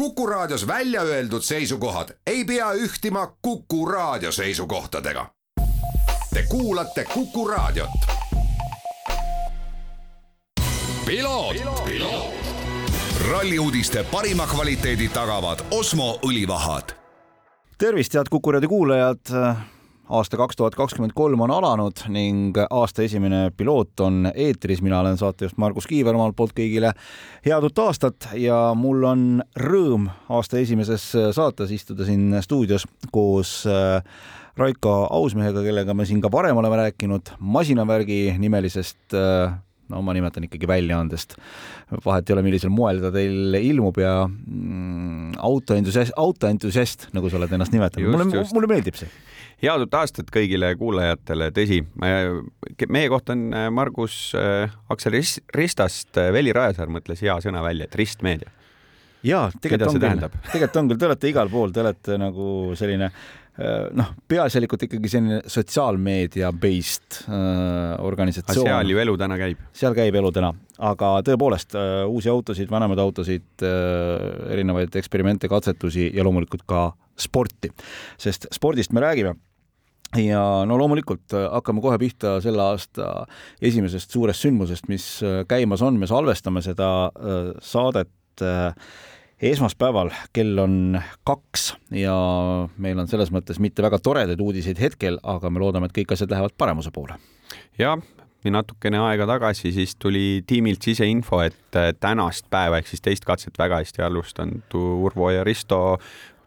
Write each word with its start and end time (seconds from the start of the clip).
Kuku 0.00 0.26
Raadios 0.26 0.66
välja 0.66 1.02
öeldud 1.02 1.42
seisukohad 1.42 2.08
ei 2.26 2.44
pea 2.44 2.72
ühtima 2.72 3.36
Kuku 3.42 3.86
Raadio 3.86 4.32
seisukohtadega. 4.32 5.26
Te 6.34 6.42
kuulate 6.48 7.04
Kuku 7.04 7.48
Raadiot. 7.48 7.90
ralli 13.30 13.58
uudiste 13.58 14.04
parima 14.04 14.46
kvaliteedi 14.46 15.08
tagavad 15.08 15.58
Osmo 15.70 16.18
õlivahad. 16.26 16.92
tervist, 17.78 18.14
head 18.14 18.26
Kuku 18.30 18.52
raadio 18.52 18.68
kuulajad. 18.68 19.20
Aasta 20.10 20.38
kaks 20.40 20.58
tuhat 20.58 20.74
kakskümmend 20.78 21.14
kolm 21.14 21.44
on 21.44 21.52
alanud 21.54 22.02
ning 22.10 22.58
aasta 22.70 23.04
esimene 23.06 23.50
piloot 23.56 24.00
on 24.00 24.30
eetris. 24.34 24.82
mina 24.82 25.00
olen 25.00 25.18
saatejuht 25.18 25.56
Margus 25.56 25.86
Kiiver 25.86 26.14
omalt 26.14 26.36
poolt 26.36 26.54
kõigile 26.56 26.92
head 27.46 27.66
uut 27.66 27.78
aastat 27.84 28.30
ja 28.34 28.58
mul 28.74 29.06
on 29.06 29.24
rõõm 29.56 30.10
aasta 30.28 30.58
esimeses 30.58 31.06
saates 31.36 31.70
istuda 31.70 32.08
siin 32.08 32.36
stuudios 32.42 32.86
koos 33.12 33.62
äh, 33.70 34.02
Raiko 34.58 35.06
Ausmehega, 35.14 35.62
kellega 35.64 35.94
me 35.94 36.04
siin 36.04 36.20
ka 36.20 36.28
varem 36.32 36.58
oleme 36.58 36.82
rääkinud 36.82 37.36
masinavärgi 37.38 38.34
nimelisest 38.38 39.14
äh, 39.14 39.54
no 39.90 40.00
ma 40.06 40.14
nimetan 40.14 40.46
ikkagi 40.46 40.68
väljaandest. 40.70 41.36
vahet 42.04 42.30
ei 42.30 42.34
ole, 42.36 42.44
millisel 42.46 42.72
moel 42.72 43.00
ta 43.02 43.10
teil 43.14 43.56
ilmub 43.58 43.98
ja 44.00 44.14
mm, 44.28 45.36
autoentusiast, 45.50 46.14
autoentusiast, 46.20 47.08
nagu 47.16 47.30
sa 47.30 47.40
oled 47.40 47.54
ennast 47.56 47.74
nimetanud, 47.74 48.14
mulle, 48.14 48.44
mulle 48.54 48.70
meeldib 48.70 48.98
see. 49.00 49.10
Head 49.60 49.84
uut 49.84 49.96
aastat 49.98 50.30
kõigile 50.32 50.72
kuulajatele, 50.80 51.50
tõsi, 51.56 51.82
meie 52.00 53.10
kohta 53.12 53.36
on 53.36 53.50
äh, 53.52 53.66
Margus 53.74 54.30
äh, 54.38 54.72
Aksel 54.92 55.18
Ristast, 55.56 56.12
äh, 56.16 56.30
Veli 56.34 56.54
Rajasaar 56.56 56.92
mõtles 56.92 57.20
hea 57.24 57.36
sõna 57.44 57.64
välja, 57.64 57.88
et 57.88 57.98
ristmeedia. 58.00 58.52
jaa, 59.26 59.50
tegelikult 59.60 59.98
on 59.98 60.00
küll, 60.00 60.40
tegelikult 60.52 60.80
on 60.80 60.90
küll, 60.92 61.02
te 61.02 61.10
olete 61.10 61.30
igal 61.34 61.52
pool, 61.52 61.76
te 61.76 61.84
olete 61.84 62.18
nagu 62.20 62.48
selline 62.78 63.12
noh, 63.60 64.12
peaasjalikult 64.30 64.86
ikkagi 64.86 65.10
selline 65.10 65.40
sotsiaalmeedia 65.50 66.48
based 66.56 67.18
äh, 67.26 67.98
organisatsioon. 68.00 68.64
seal 68.64 68.92
ju 68.94 69.00
elu 69.02 69.16
täna 69.20 69.36
käib. 69.36 69.60
seal 69.76 69.96
käib 69.98 70.16
elu 70.16 70.30
täna, 70.32 70.54
aga 70.88 71.10
tõepoolest 71.26 71.76
äh, 71.76 71.90
uusi 72.08 72.30
autosid, 72.32 72.70
vanemaid 72.72 73.02
autosid 73.04 73.66
äh,, 73.66 74.54
erinevaid 74.54 74.96
eksperimente, 74.96 75.50
katsetusi 75.52 76.08
ja 76.14 76.24
loomulikult 76.24 76.64
ka 76.64 76.86
sporti, 77.20 77.68
sest 78.16 78.48
spordist 78.54 78.96
me 78.96 79.04
räägime 79.04 79.36
ja 80.18 80.42
no 80.66 80.78
loomulikult 80.78 81.34
äh, 81.36 81.46
hakkame 81.52 81.82
kohe 81.84 81.98
pihta 81.98 82.38
selle 82.42 82.62
aasta 82.64 83.26
esimesest 83.62 84.10
suurest 84.10 84.46
sündmusest, 84.46 84.88
mis 84.90 85.06
äh, 85.22 85.42
käimas 85.48 85.82
on, 85.86 85.98
me 86.00 86.08
salvestame 86.10 86.62
seda 86.66 86.90
saadet 87.62 88.10
esmaspäeval 89.40 90.10
kell 90.32 90.58
on 90.60 91.00
kaks 91.28 91.74
ja 91.96 92.14
meil 92.80 92.98
on 93.00 93.08
selles 93.08 93.32
mõttes 93.32 93.60
mitte 93.60 93.84
väga 93.84 93.98
toredaid 94.02 94.40
uudiseid 94.40 94.80
hetkel, 94.80 95.18
aga 95.22 95.50
me 95.52 95.60
loodame, 95.62 95.88
et 95.88 95.96
kõik 95.96 96.14
asjad 96.16 96.32
lähevad 96.32 96.56
paremuse 96.58 96.92
poole. 96.92 97.16
jah, 97.78 98.00
natukene 98.48 99.00
aega 99.04 99.26
tagasi 99.28 99.72
siis 99.76 99.96
tuli 100.00 100.42
tiimilt 100.46 100.82
siseinfo, 100.82 101.42
et 101.44 101.80
tänast 102.00 102.48
päeva 102.50 102.80
ehk 102.80 102.88
siis 102.88 103.04
teist 103.04 103.28
katset 103.28 103.58
väga 103.58 103.82
hästi 103.82 104.04
alustanud 104.06 104.76
Urvo 104.76 105.30
ja 105.30 105.44
Risto 105.44 105.98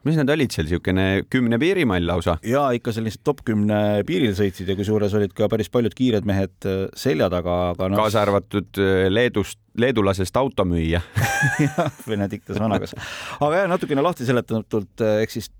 mis 0.07 0.17
nad 0.19 0.29
olid 0.33 0.51
seal, 0.51 0.67
niisugune 0.67 1.05
kümne 1.31 1.59
piirimall 1.61 2.05
lausa? 2.07 2.35
ja 2.47 2.65
ikka 2.75 2.93
sellised 2.95 3.23
top 3.25 3.43
kümne 3.47 3.77
piiril 4.07 4.35
sõitsid 4.37 4.69
ja 4.69 4.75
kusjuures 4.79 5.15
olid 5.17 5.33
ka 5.37 5.47
päris 5.51 5.71
paljud 5.73 5.95
kiired 5.97 6.27
mehed 6.27 6.67
äh, 6.69 6.85
selja 6.99 7.29
taga, 7.33 7.57
aga 7.73 7.89
no... 7.91 7.99
kaasa 8.01 8.23
arvatud 8.25 8.81
äh, 8.81 9.07
Leedust, 9.13 9.59
leedulasest 9.79 10.37
automüüja 10.39 11.01
jah, 11.65 11.99
Benedictus 12.07 12.59
Vanagas. 12.59 12.95
aga 13.39 13.63
jah, 13.63 13.69
natukene 13.71 14.03
lahti 14.05 14.27
seletatult, 14.27 14.93
äh, 15.01 15.21
ehk 15.23 15.35
siis 15.35 15.51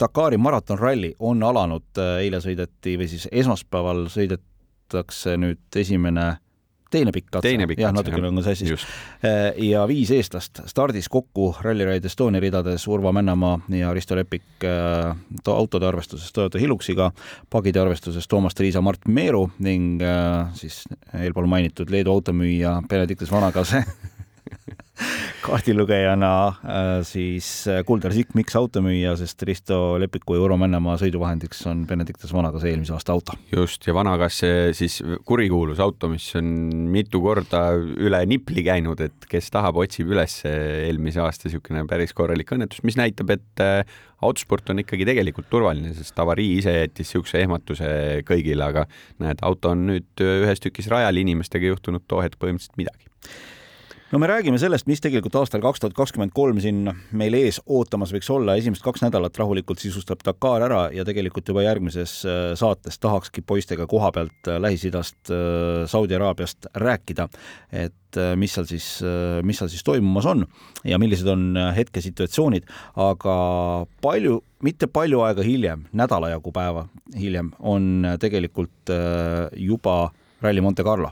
Dakari 0.00 0.40
maratonralli 0.40 1.14
on 1.18 1.42
alanud, 1.44 2.00
eile 2.20 2.40
sõideti 2.42 2.96
või 3.00 3.10
siis 3.12 3.28
esmaspäeval 3.30 4.06
sõidetakse 4.12 5.36
nüüd 5.40 5.80
esimene 5.80 6.32
teine 6.90 7.12
pikk 7.14 7.30
katse. 7.30 7.52
jah, 7.78 7.92
natukene 7.94 8.28
on 8.28 8.42
sassis. 8.44 8.86
Äh, 9.24 9.52
ja 9.70 9.86
viis 9.88 10.10
eestlast 10.14 10.62
stardis 10.70 11.08
kokku 11.08 11.54
Rally 11.62 11.86
Ride 11.88 12.10
Estonia 12.10 12.40
ridades 12.42 12.86
Urvo 12.88 13.12
Männamaa 13.12 13.58
ja 13.76 13.92
Risto 13.94 14.16
Lepik 14.18 14.64
äh, 14.64 15.16
autode 15.46 15.86
arvestuses 15.86 16.32
Toyota 16.32 16.58
Hiluxiga, 16.58 17.10
pagide 17.50 17.80
arvestuses 17.80 18.28
Toomas 18.28 18.54
Triisa, 18.54 18.80
Mart 18.80 19.08
Meeru 19.08 19.48
ning 19.58 20.02
äh, 20.02 20.46
siis 20.54 20.82
eelpool 21.14 21.46
mainitud 21.50 21.90
Leedu 21.90 22.12
automüüja 22.12 22.80
Benedictus 22.88 23.32
Vanakase 23.32 23.84
kaardilugejana 25.44 26.32
äh, 26.48 26.88
siis 27.06 27.48
äh, 27.70 27.82
Kuldar 27.86 28.12
Sikk, 28.14 28.34
miks 28.38 28.56
automüüja, 28.58 29.14
sest 29.18 29.42
Risto 29.48 29.98
Lepiku 30.00 30.36
ja 30.36 30.44
Urvo 30.44 30.58
Männamaa 30.60 30.96
sõiduvahendiks 31.00 31.62
on 31.70 31.84
Benedictus 31.88 32.32
Vanagas 32.36 32.66
eelmise 32.68 32.94
aasta 32.96 33.14
auto. 33.16 33.36
just, 33.52 33.86
ja 33.86 33.94
Vanagas 33.96 34.40
siis 34.76 35.00
kurikuulus 35.26 35.80
auto, 35.82 36.10
mis 36.12 36.26
on 36.38 36.50
mitu 36.92 37.22
korda 37.24 37.64
üle 37.78 38.22
nipli 38.30 38.64
käinud, 38.66 39.00
et 39.04 39.28
kes 39.30 39.50
tahab, 39.54 39.80
otsib 39.82 40.12
üles 40.12 40.40
eelmise 40.48 41.22
aasta 41.24 41.48
niisugune 41.48 41.86
päris 41.90 42.14
korralik 42.16 42.52
õnnetus, 42.56 42.84
mis 42.86 42.98
näitab, 43.00 43.32
et 43.36 43.64
äh, 43.64 44.00
autosport 44.24 44.72
on 44.72 44.82
ikkagi 44.84 45.06
tegelikult 45.08 45.48
turvaline, 45.52 45.94
sest 45.96 46.18
avarii 46.20 46.58
ise 46.58 46.74
jättis 46.82 47.08
niisuguse 47.10 47.40
ehmatuse 47.44 47.92
kõigile, 48.28 48.66
aga 48.66 48.84
näed, 49.22 49.40
auto 49.46 49.72
on 49.74 49.86
nüüd 49.94 50.24
ühes 50.24 50.60
tükis 50.62 50.90
rajal, 50.92 51.22
inimestega 51.22 51.66
ei 51.66 51.72
juhtunud 51.74 52.04
too 52.08 52.20
hetk 52.24 52.40
põhimõtteliselt 52.42 52.78
midagi 52.80 53.08
no 54.10 54.18
me 54.18 54.26
räägime 54.26 54.58
sellest, 54.58 54.88
mis 54.90 55.00
tegelikult 55.02 55.36
aastal 55.38 55.62
kaks 55.62 55.82
tuhat 55.82 55.94
kakskümmend 55.94 56.34
kolm 56.34 56.58
siin 56.62 56.82
meil 57.16 57.36
ees 57.38 57.60
ootamas 57.70 58.10
võiks 58.14 58.30
olla, 58.34 58.56
esimesed 58.58 58.82
kaks 58.82 59.04
nädalat 59.04 59.38
rahulikult 59.38 59.82
sisustab 59.82 60.24
Dakar 60.26 60.64
ära 60.66 60.82
ja 60.94 61.04
tegelikult 61.06 61.48
juba 61.50 61.62
järgmises 61.62 62.16
äh, 62.26 62.40
saates 62.58 62.98
tahakski 62.98 63.44
poistega 63.46 63.86
koha 63.90 64.10
pealt 64.14 64.50
äh, 64.50 64.58
Lähis-Idast, 64.62 65.30
äh, 65.30 65.86
Saudi 65.90 66.18
Araabiast 66.18 66.70
rääkida, 66.74 67.28
et 67.70 67.94
mis 68.34 68.50
seal 68.56 68.64
siis, 68.66 68.86
mis 69.46 69.60
seal 69.60 69.68
siis 69.70 69.84
toimumas 69.86 70.26
on 70.26 70.40
ja 70.82 70.96
millised 70.98 71.28
on 71.30 71.54
hetkesituatsioonid, 71.76 72.64
aga 72.98 73.34
palju, 74.02 74.40
mitte 74.66 74.88
palju 74.90 75.20
aega 75.22 75.44
hiljem, 75.46 75.84
nädala 75.94 76.32
jagu 76.32 76.50
päeva 76.50 76.88
hiljem 77.14 77.52
on 77.62 78.08
tegelikult 78.18 78.90
juba 79.54 80.00
Rally 80.42 80.60
Monte 80.60 80.84
Carlo, 80.84 81.10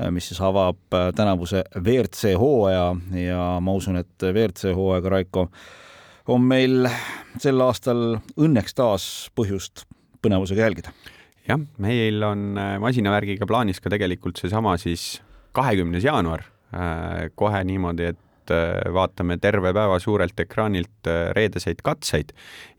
äh, 0.00 0.10
mis 0.10 0.28
siis 0.28 0.40
avab 0.44 0.94
äh, 0.94 1.10
tänavuse 1.16 1.64
WRC 1.76 2.34
hooaja 2.38 2.88
ja 3.24 3.44
ma 3.64 3.76
usun, 3.76 3.96
et 4.00 4.22
WRC 4.22 4.74
hooaega, 4.76 5.12
Raiko, 5.14 5.48
on 6.28 6.44
meil 6.44 6.88
sel 7.40 7.60
aastal 7.64 8.18
õnneks 8.36 8.76
taas 8.76 9.06
põhjust 9.38 9.86
põnevusega 10.22 10.66
jälgida. 10.66 10.92
jah, 11.48 11.60
meil 11.78 12.22
on 12.22 12.60
äh, 12.60 12.76
masinavärgiga 12.82 13.48
plaanis 13.48 13.80
ka 13.80 13.92
tegelikult 13.94 14.40
seesama 14.40 14.76
siis 14.80 15.22
kahekümnes 15.56 16.04
jaanuar 16.04 16.44
kohe 17.34 17.62
niimoodi, 17.64 18.10
et 18.10 18.18
et 18.48 18.54
äh, 18.54 18.92
vaatame 18.92 19.38
terve 19.40 19.72
päeva 19.76 19.98
suurelt 20.00 20.38
ekraanilt 20.40 21.08
äh, 21.08 21.30
reedeseid 21.36 21.82
katseid. 21.84 22.32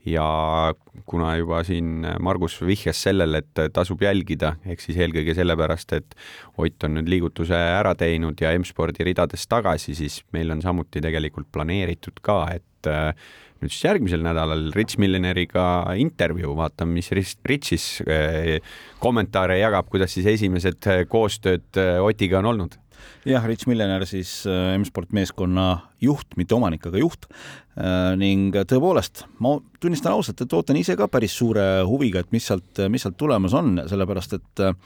Ja 0.08 0.72
kuna 1.06 1.34
juba 1.36 1.60
siin 1.64 2.06
Margus 2.24 2.56
vihjas 2.64 3.02
sellele, 3.04 3.42
et 3.42 3.72
tasub 3.74 4.00
jälgida, 4.02 4.54
ehk 4.64 4.80
siis 4.80 4.96
eelkõige 5.00 5.34
sellepärast, 5.36 5.92
et 5.92 6.16
Ott 6.60 6.84
on 6.84 6.96
nüüd 6.96 7.08
liigutuse 7.08 7.56
ära 7.56 7.94
teinud 7.96 8.40
ja 8.40 8.50
M-spordi 8.56 9.04
ridadest 9.04 9.48
tagasi, 9.48 9.94
siis 9.96 10.20
meil 10.32 10.50
on 10.52 10.60
samuti 10.60 11.00
tegelikult 11.00 11.48
planeeritud 11.52 12.20
ka, 12.24 12.42
et 12.56 12.88
äh, 12.88 13.14
nüüd 13.60 13.72
siis 13.72 13.86
järgmisel 13.86 14.24
nädalal 14.24 14.70
Rich 14.76 14.98
Millineriga 15.00 15.94
intervjuu, 16.00 16.52
vaatame, 16.56 16.96
mis 16.96 17.10
Richis 17.12 17.86
kommentaare 19.00 19.58
jagab, 19.60 19.88
kuidas 19.92 20.16
siis 20.16 20.28
esimesed 20.32 20.88
koostööd 21.12 21.80
Otiga 22.00 22.40
on 22.40 22.54
olnud 22.54 22.80
jah, 23.28 23.44
Rich 23.48 23.66
Millener 23.70 24.06
siis 24.08 24.40
äh, 24.48 24.74
M-sport 24.78 25.12
meeskonna 25.16 25.68
juht, 26.02 26.36
mitte 26.40 26.56
omanik, 26.56 26.86
aga 26.90 27.02
juht. 27.02 27.28
Äh, 27.76 28.16
ning 28.20 28.54
tõepoolest, 28.54 29.24
ma 29.42 29.56
tunnistan 29.80 30.16
ausalt, 30.16 30.40
et 30.42 30.56
ootan 30.56 30.78
ise 30.80 30.96
ka 30.98 31.08
päris 31.10 31.36
suure 31.36 31.84
huviga, 31.88 32.24
et 32.24 32.34
mis 32.34 32.48
sealt, 32.50 32.82
mis 32.92 33.06
sealt 33.06 33.18
tulemas 33.20 33.56
on, 33.56 33.78
sellepärast 33.90 34.38
et 34.38 34.64
äh, 34.66 34.76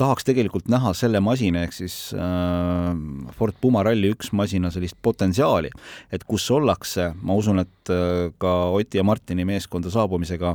tahaks 0.00 0.24
tegelikult 0.24 0.68
näha 0.72 0.92
selle 0.96 1.20
masina 1.24 1.64
ehk 1.66 1.74
siis 1.76 1.96
äh, 2.16 3.32
Ford 3.36 3.56
Puma 3.60 3.82
Rally1 3.86 4.32
masina 4.36 4.70
sellist 4.72 4.96
potentsiaali, 5.02 5.70
et 6.12 6.24
kus 6.28 6.46
ollakse, 6.54 7.10
ma 7.22 7.36
usun, 7.36 7.62
et 7.64 7.92
äh, 7.92 8.30
ka 8.40 8.54
Oti 8.76 9.00
ja 9.00 9.04
Martini 9.06 9.46
meeskonda 9.48 9.92
saabumisega 9.92 10.54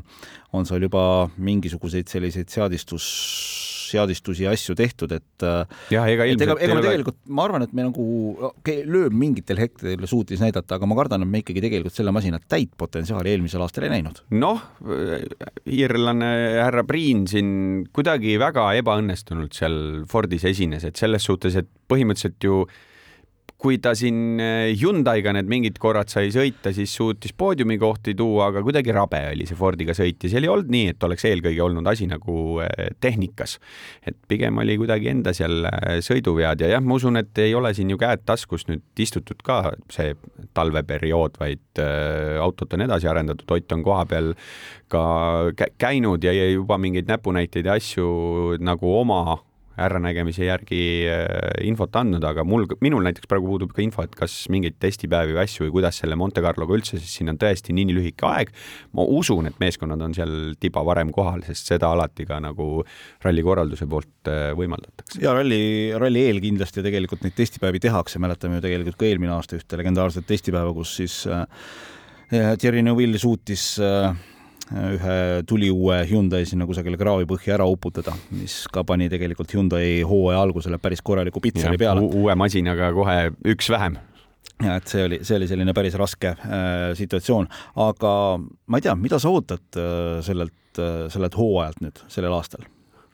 on 0.55 0.67
seal 0.67 0.87
juba 0.87 1.05
mingisuguseid 1.37 2.09
selliseid 2.11 2.53
seadistus 2.53 3.09
seadistusi 3.93 4.45
ja 4.45 4.53
asju 4.55 4.75
tehtud, 4.77 5.11
et 5.15 5.45
äh, 5.45 5.77
jah, 5.93 6.07
ega 6.11 6.27
ilmselt 6.29 6.55
ega, 6.55 6.57
ega 6.67 6.81
tegelikult 6.85 7.19
ma 7.27 7.45
arvan, 7.47 7.65
et 7.65 7.75
me 7.75 7.85
nagu 7.87 8.05
okay, 8.51 8.83
lööb 8.87 9.15
mingitel 9.15 9.59
hetkedel 9.61 10.07
suutis 10.09 10.41
näidata, 10.43 10.79
aga 10.79 10.89
ma 10.89 10.97
kardan, 10.99 11.25
et 11.25 11.31
me 11.31 11.43
ikkagi 11.43 11.63
tegelikult 11.65 11.95
selle 11.95 12.13
masina 12.15 12.41
täit 12.41 12.73
potentsiaali 12.77 13.33
eelmisel 13.33 13.63
aastal 13.65 13.87
ei 13.87 13.95
näinud. 13.97 14.23
noh, 14.35 14.63
iirlane 15.65 16.31
härra 16.61 16.85
Priin 16.87 17.25
siin 17.29 17.53
kuidagi 17.95 18.37
väga 18.41 18.71
ebaõnnestunult 18.81 19.55
seal 19.57 19.79
Fordis 20.11 20.45
esines, 20.49 20.85
et 20.87 20.99
selles 20.99 21.25
suhtes, 21.25 21.57
et 21.61 21.69
põhimõtteliselt 21.89 22.45
ju 22.45 22.65
kui 23.65 23.79
ta 23.81 23.95
siin 23.97 24.37
äh, 24.41 24.73
Hyundai'ga 24.77 25.33
need 25.33 25.49
mingid 25.49 25.79
korrad 25.81 26.11
sai 26.11 26.29
sõita, 26.33 26.69
siis 26.75 26.91
suutis 26.93 27.33
poodiumi 27.33 27.79
kohti 27.81 28.13
tuua, 28.17 28.51
aga 28.51 28.61
kuidagi 28.65 28.93
rabe 28.93 29.21
oli 29.31 29.47
see 29.49 29.57
Fordiga 29.57 29.95
sõit 29.97 30.21
ja 30.21 30.29
seal 30.35 30.45
ei 30.45 30.51
olnud 30.53 30.69
nii, 30.69 30.91
et 30.93 31.05
oleks 31.07 31.25
eelkõige 31.25 31.63
olnud 31.65 31.89
asi 31.89 32.05
nagu 32.09 32.59
äh, 32.61 32.91
tehnikas. 33.01 33.57
et 34.05 34.17
pigem 34.29 34.61
oli 34.61 34.77
kuidagi 34.77 35.09
enda 35.09 35.33
seal 35.33 35.65
sõiduvead 36.05 36.61
ja 36.61 36.69
jah, 36.75 36.83
ma 36.85 36.99
usun, 36.99 37.17
et 37.17 37.41
ei 37.41 37.55
ole 37.57 37.73
siin 37.73 37.89
ju 37.89 37.97
käed 38.01 38.21
taskus 38.25 38.67
nüüd 38.69 39.01
istutud 39.01 39.41
ka 39.45 39.73
see 39.93 40.13
talveperiood, 40.57 41.39
vaid 41.41 41.81
autot 42.41 42.73
on 42.77 42.85
edasi 42.85 43.09
arendatud, 43.09 43.49
Ott 43.55 43.71
on 43.71 43.83
kohapeal 43.85 44.33
ka 44.91 45.03
käinud 45.79 46.23
ja 46.23 46.33
juba 46.35 46.77
mingeid 46.81 47.07
näpunäiteid 47.09 47.65
ja 47.65 47.77
asju 47.79 48.59
nagu 48.59 48.91
oma 48.99 49.39
äranägemise 49.81 50.47
järgi 50.47 50.81
äh, 51.11 51.27
infot 51.67 51.95
andnud, 51.99 52.23
aga 52.27 52.45
mul, 52.47 52.65
minul 52.83 53.03
näiteks 53.05 53.29
praegu 53.31 53.49
puudub 53.49 53.73
ka 53.75 53.83
info, 53.83 54.05
et 54.05 54.15
kas 54.17 54.33
mingeid 54.53 54.77
testipäevi 54.81 55.35
või 55.35 55.43
asju 55.43 55.65
või 55.65 55.73
kuidas 55.77 55.99
selle 56.01 56.17
Monte 56.19 56.43
Carloga 56.45 56.77
üldse, 56.77 56.99
sest 56.99 57.19
siin 57.19 57.31
on 57.33 57.39
tõesti 57.41 57.75
nii 57.75 57.95
lühike 57.95 58.27
aeg. 58.29 58.53
ma 58.95 59.03
usun, 59.03 59.49
et 59.49 59.57
meeskonnad 59.59 60.01
on 60.01 60.13
seal 60.15 60.35
tiba 60.59 60.83
varem 60.87 61.11
kohal, 61.15 61.43
sest 61.47 61.71
seda 61.73 61.91
alati 61.91 62.27
ka 62.27 62.39
nagu 62.43 62.85
ralli 63.25 63.43
korralduse 63.45 63.87
poolt 63.89 64.31
äh, 64.31 64.51
võimaldatakse. 64.57 65.19
ja 65.23 65.33
ralli, 65.35 65.91
ralli 65.99 66.27
eel 66.29 66.39
kindlasti 66.43 66.83
tegelikult 66.85 67.25
neid 67.25 67.35
testipäevi 67.35 67.83
tehakse, 67.83 68.21
mäletame 68.23 68.59
ju 68.61 68.67
tegelikult 68.69 69.01
ka 69.01 69.09
eelmine 69.09 69.35
aasta 69.35 69.59
ühte 69.59 69.81
legendaarset 69.81 70.27
testipäeva, 70.29 70.71
kus 70.77 70.95
siis 71.01 71.25
äh, 71.27 71.43
Thierry 72.31 72.81
Neuville 72.81 73.19
suutis 73.21 73.75
äh, 73.83 74.15
ühe 74.73 75.43
tuliuue 75.45 75.99
Hyundai 76.09 76.45
sinna 76.49 76.65
kusagile 76.65 76.97
kraavipõhja 76.97 77.59
ära 77.59 77.67
uputada, 77.69 78.15
mis 78.33 78.63
ka 78.73 78.83
pani 78.87 79.09
tegelikult 79.11 79.53
Hyundai 79.53 80.01
hooaja 80.07 80.41
algusele 80.41 80.79
päris 80.81 81.03
korraliku 81.05 81.41
pitseri 81.43 81.77
peale. 81.77 82.01
uue 82.01 82.35
masinaga 82.35 82.91
kohe 82.95 83.17
üks 83.53 83.69
vähem 83.69 83.99
ja 84.63 84.77
et 84.79 84.87
see 84.89 85.03
oli, 85.05 85.19
see 85.25 85.37
oli 85.39 85.49
selline 85.49 85.73
päris 85.75 85.97
raske 85.99 86.31
äh, 86.31 86.93
situatsioon, 86.97 87.49
aga 87.85 88.13
ma 88.39 88.79
ei 88.79 88.85
tea, 88.85 88.95
mida 88.99 89.19
sa 89.21 89.33
ootad 89.33 89.79
äh, 89.79 90.21
sellelt 90.25 90.79
äh,, 90.79 91.05
sellelt 91.13 91.37
hooajalt 91.37 91.83
nüüd 91.83 92.01
sellel 92.11 92.35
aastal? 92.37 92.65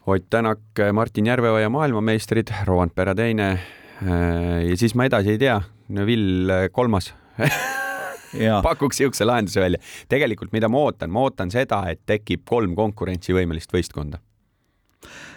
Ott 0.10 0.26
Tänak, 0.34 0.80
Martin 0.98 1.28
Järveoja 1.30 1.70
maailmameistrid, 1.70 2.50
Rovanpera 2.66 3.14
teine 3.16 3.52
äh, 3.52 4.62
ja 4.70 4.78
siis 4.78 4.96
ma 4.96 5.10
edasi 5.10 5.36
ei 5.36 5.42
tea, 5.42 5.60
Neville 5.92 6.70
kolmas 6.74 7.12
pakuks 8.68 9.00
niisuguse 9.00 9.28
lahenduse 9.28 9.62
välja. 9.62 9.80
tegelikult, 10.10 10.52
mida 10.56 10.70
ma 10.70 10.86
ootan, 10.88 11.12
ma 11.12 11.28
ootan 11.28 11.52
seda, 11.54 11.84
et 11.92 12.02
tekib 12.06 12.46
kolm 12.50 12.76
konkurentsivõimelist 12.78 13.74
võistkonda 13.74 14.22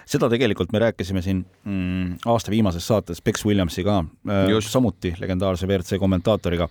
seda 0.05 0.29
tegelikult 0.29 0.73
me 0.73 0.79
rääkisime 0.83 1.21
siin 1.25 1.43
mm, 1.65 2.17
aasta 2.29 2.53
viimases 2.53 2.87
saates 2.87 3.21
Bex 3.25 3.45
Williamsiga 3.45 4.03
äh,, 4.29 4.57
samuti 4.61 5.15
legendaarse 5.19 5.67
WRC 5.67 5.99
kommentaatoriga. 5.99 6.67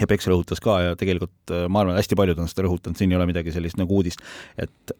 ja 0.00 0.06
Bex 0.06 0.28
rõhutas 0.30 0.62
ka 0.62 0.80
ja 0.80 0.98
tegelikult 0.98 1.50
äh, 1.50 1.66
ma 1.68 1.82
arvan, 1.82 1.98
hästi 1.98 2.18
paljud 2.18 2.38
on 2.38 2.50
seda 2.50 2.68
rõhutanud, 2.68 2.98
siin 2.98 3.12
ei 3.12 3.18
ole 3.18 3.26
midagi 3.30 3.52
sellist 3.54 3.78
nagu 3.78 3.98
uudist, 3.98 4.22
et 4.58 4.94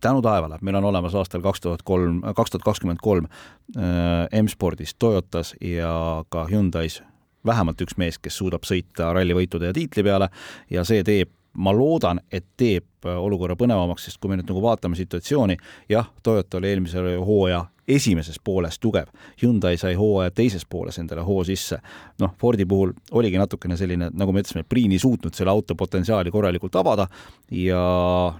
tänu 0.00 0.22
taevale, 0.22 0.58
meil 0.60 0.76
on 0.80 0.88
olemas 0.92 1.14
aastal 1.16 1.44
kaks 1.44 1.60
tuhat 1.64 1.84
kolm, 1.84 2.20
kaks 2.36 2.52
tuhat 2.52 2.64
kakskümmend 2.64 3.00
kolm 3.02 3.28
äh, 3.76 4.42
M-spordis, 4.42 4.94
Toyotas 4.98 5.54
ja 5.60 6.24
ka 6.28 6.46
Hyundai's 6.50 7.02
vähemalt 7.46 7.80
üks 7.80 7.96
mees, 8.00 8.18
kes 8.18 8.36
suudab 8.36 8.66
sõita 8.68 9.12
rallivõitude 9.16 9.70
ja 9.70 9.76
tiitli 9.76 10.04
peale 10.06 10.30
ja 10.70 10.84
see 10.84 11.04
teeb 11.06 11.32
ma 11.56 11.72
loodan, 11.72 12.20
et 12.32 12.44
teeb 12.56 12.84
olukorra 13.14 13.56
põnevamaks, 13.58 14.08
sest 14.08 14.20
kui 14.20 14.32
me 14.32 14.40
nüüd 14.40 14.50
nagu 14.50 14.62
vaatame 14.64 14.98
situatsiooni, 14.98 15.56
jah, 15.92 16.10
Toyota 16.22 16.60
oli 16.60 16.72
eelmise 16.72 17.02
hooaja 17.16 17.64
esimeses 17.88 18.38
pooles 18.42 18.78
tugev. 18.82 19.10
Hyundai 19.42 19.76
sai 19.78 19.94
hooaja 19.98 20.32
teises 20.34 20.66
pooles 20.68 20.98
endale 20.98 21.22
hoo 21.26 21.44
sisse. 21.46 21.78
noh, 22.18 22.32
Fordi 22.40 22.64
puhul 22.66 22.92
oligi 23.12 23.38
natukene 23.38 23.76
selline, 23.76 24.10
nagu 24.14 24.32
me 24.32 24.42
ütlesime, 24.42 24.64
Priin 24.68 24.92
ei 24.92 24.98
suutnud 24.98 25.34
selle 25.36 25.52
auto 25.52 25.74
potentsiaali 25.76 26.30
korralikult 26.32 26.74
avada 26.80 27.06
ja 27.52 27.80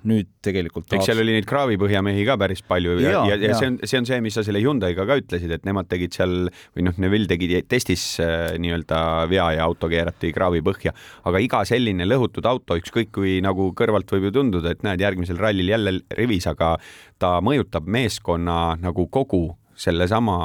nüüd 0.09 0.31
tegelikult 0.43 0.91
eks 0.97 1.07
seal 1.07 1.21
oli 1.23 1.37
neid 1.37 1.47
kraavipõhjamehi 1.47 2.25
ka 2.27 2.35
päris 2.41 2.63
palju 2.67 2.97
ja, 2.99 3.11
ja, 3.13 3.21
ja, 3.31 3.51
ja 3.51 3.59
see 3.59 3.69
on, 3.71 3.77
see 3.85 4.01
on 4.01 4.09
see, 4.09 4.19
mis 4.25 4.35
sa 4.35 4.43
selle 4.47 4.63
Hyundai'ga 4.65 5.05
ka 5.07 5.19
ütlesid, 5.21 5.53
et 5.53 5.69
nemad 5.69 5.91
tegid 5.91 6.17
seal 6.17 6.49
või 6.49 6.87
noh, 6.89 6.97
Neville 7.05 7.29
tegi 7.31 7.61
testis 7.69 8.07
äh, 8.25 8.57
nii-öelda 8.59 9.01
vea 9.31 9.51
ja 9.59 9.69
auto 9.69 9.91
keerati 9.93 10.33
kraavipõhja, 10.35 10.95
aga 11.29 11.45
iga 11.45 11.63
selline 11.69 12.09
lõhutud 12.09 12.49
auto, 12.49 12.81
ükskõik 12.81 13.13
kui 13.15 13.37
nagu 13.45 13.69
kõrvalt 13.77 14.11
võib 14.17 14.31
ju 14.31 14.35
tunduda, 14.41 14.56
et 14.65 14.83
näed, 14.87 15.01
järgmisel 15.01 15.39
rallil 15.41 15.69
jälle 15.69 15.99
rivis, 16.17 16.47
aga 16.47 16.77
ta 17.19 17.37
mõjutab 17.45 17.87
meeskonna 17.87 18.77
nagu 18.81 19.09
kogu 19.13 19.51
sellesama 19.77 20.37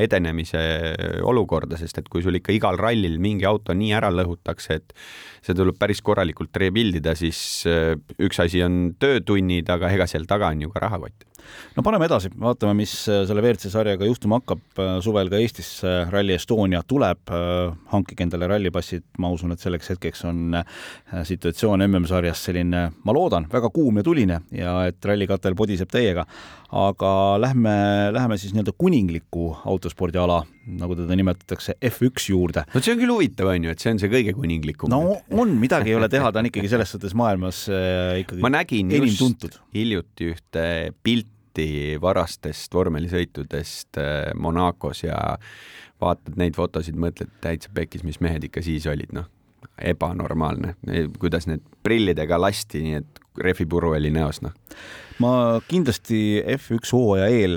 edenemise 0.00 0.60
olukorda, 1.28 1.76
sest 1.76 2.00
et 2.00 2.08
kui 2.08 2.22
sul 2.24 2.38
ikka 2.38 2.54
igal 2.56 2.78
rallil 2.80 3.18
mingi 3.20 3.44
auto 3.48 3.76
nii 3.76 3.92
ära 3.98 4.08
lõhutakse, 4.14 4.78
et 4.80 4.94
see 5.44 5.56
tuleb 5.56 5.76
päris 5.78 6.00
korralikult 6.04 6.56
rebuild 6.56 6.96
ida, 7.02 7.12
siis 7.18 7.40
äh, 7.68 7.92
üks 8.16 8.40
asi 8.40 8.64
on 8.64 8.94
töötunnid, 9.00 9.68
aga 9.68 9.92
ega 9.92 10.08
seal 10.08 10.24
taga 10.28 10.48
on 10.54 10.64
ju 10.64 10.72
ka 10.72 10.86
rahakott 10.88 11.28
no 11.76 11.84
paneme 11.86 12.08
edasi, 12.08 12.30
vaatame, 12.38 12.74
mis 12.80 12.92
äh, 13.10 13.22
selle 13.28 13.42
WRC 13.44 13.72
sarjaga 13.72 14.08
juhtuma 14.08 14.40
hakkab. 14.40 14.62
Äh, 14.78 14.94
suvel 15.04 15.30
ka 15.32 15.40
Eestis 15.40 15.70
Rally 16.12 16.36
Estonia 16.36 16.82
tuleb, 16.86 17.30
hankige 17.92 18.24
endale 18.24 18.48
rallipassid, 18.50 19.04
ma 19.22 19.30
usun, 19.32 19.52
et 19.54 19.62
selleks 19.62 19.92
hetkeks 19.94 20.24
on 20.28 20.58
situatsioon 21.28 21.84
MM-sarjas 21.86 22.42
selline, 22.48 22.84
ma 23.04 23.14
loodan, 23.14 23.48
väga 23.52 23.70
kuum 23.74 24.00
ja 24.00 24.04
tuline 24.06 24.40
ja 24.54 24.74
et 24.88 25.04
rallikatel 25.04 25.56
podiseb 25.58 25.90
täiega. 25.92 26.26
aga 26.68 27.10
lähme, 27.40 27.70
lähme 28.12 28.36
siis 28.36 28.52
nii-öelda 28.52 28.74
kuningliku 28.76 29.54
autospordiala, 29.64 30.42
nagu 30.76 30.96
teda 30.98 31.16
nimetatakse, 31.16 31.78
F1 31.80 32.26
juurde. 32.28 32.66
no 32.74 32.82
see 32.84 32.92
on 32.92 33.00
küll 33.00 33.14
huvitav, 33.14 33.48
on 33.54 33.64
ju, 33.64 33.72
et 33.72 33.80
see 33.80 33.94
on 33.94 34.02
see 34.02 34.12
kõige 34.12 34.34
kuninglikum. 34.36 34.92
no 34.92 35.16
on, 35.32 35.56
midagi 35.60 35.94
ei 35.94 35.96
ole 35.96 36.10
teha, 36.12 36.32
ta 36.32 36.42
on 36.42 36.50
ikkagi 36.50 36.68
selles 36.68 36.92
suhtes 36.92 37.16
maailmas 37.16 37.64
äh, 37.72 38.20
ikkagi 38.24 38.44
ma 38.44 38.52
nägin 38.52 38.92
just 38.98 39.22
tuntud. 39.22 39.58
hiljuti 39.74 40.32
ühte 40.34 40.68
pilti 41.02 41.37
varastest 42.00 42.74
vormelisõitudest 42.74 43.98
äh, 44.02 44.30
Monacos 44.34 45.02
ja 45.04 45.18
vaatad 46.00 46.38
neid 46.38 46.56
fotosid, 46.58 46.98
mõtled 47.00 47.30
täitsa 47.42 47.72
pekis, 47.74 48.04
mis 48.06 48.20
mehed 48.22 48.44
ikka 48.46 48.62
siis 48.62 48.86
olid, 48.90 49.10
noh, 49.16 49.26
ebanormaalne, 49.82 50.74
kuidas 51.18 51.48
need 51.50 51.64
prillidega 51.82 52.40
lasti, 52.40 52.82
nii 52.84 53.00
et 53.00 53.20
rehvipuru 53.38 53.92
oli 53.96 54.10
näos, 54.14 54.42
noh. 54.42 54.54
Ma 55.18 55.58
kindlasti 55.66 56.44
F1 56.54 56.92
hooaja 56.94 57.26
eel 57.34 57.56